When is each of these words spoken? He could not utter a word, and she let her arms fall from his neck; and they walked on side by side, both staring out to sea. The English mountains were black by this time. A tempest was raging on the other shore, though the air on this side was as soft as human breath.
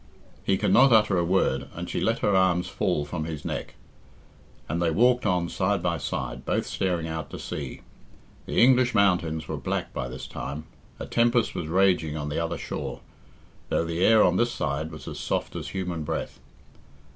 He 0.43 0.57
could 0.57 0.73
not 0.73 0.91
utter 0.91 1.15
a 1.19 1.23
word, 1.23 1.67
and 1.75 1.87
she 1.87 2.01
let 2.01 2.21
her 2.25 2.35
arms 2.35 2.67
fall 2.67 3.05
from 3.05 3.25
his 3.25 3.45
neck; 3.45 3.75
and 4.67 4.81
they 4.81 4.89
walked 4.89 5.27
on 5.27 5.47
side 5.47 5.83
by 5.83 5.99
side, 5.99 6.43
both 6.43 6.65
staring 6.65 7.07
out 7.07 7.29
to 7.29 7.37
sea. 7.37 7.81
The 8.47 8.59
English 8.59 8.95
mountains 8.95 9.47
were 9.47 9.57
black 9.57 9.93
by 9.93 10.09
this 10.09 10.25
time. 10.25 10.63
A 10.99 11.05
tempest 11.05 11.53
was 11.53 11.67
raging 11.67 12.17
on 12.17 12.29
the 12.29 12.43
other 12.43 12.57
shore, 12.57 13.01
though 13.69 13.85
the 13.85 14.03
air 14.03 14.23
on 14.23 14.37
this 14.37 14.51
side 14.51 14.89
was 14.89 15.07
as 15.07 15.19
soft 15.19 15.55
as 15.55 15.67
human 15.67 16.01
breath. 16.03 16.39